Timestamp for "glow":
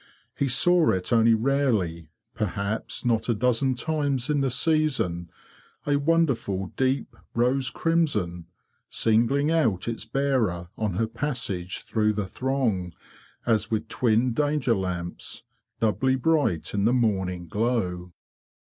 17.47-18.11